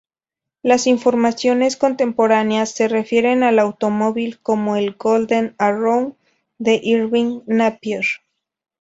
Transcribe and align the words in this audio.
Las 0.63 0.87
informaciones 0.87 1.77
contemporáneas 1.77 2.71
se 2.71 2.87
refieren 2.87 3.43
al 3.43 3.59
automóvil 3.59 4.41
como 4.41 4.75
el 4.75 4.95
"Golden 4.95 5.53
Arrow" 5.59 6.17
de 6.57 6.79
Irving-Napier. 6.83 8.05